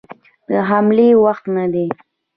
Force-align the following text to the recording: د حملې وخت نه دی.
د 0.49 0.49
حملې 0.69 1.09
وخت 1.23 1.45
نه 1.55 1.65
دی. 1.73 1.87